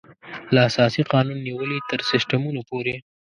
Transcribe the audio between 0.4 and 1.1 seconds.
له اساسي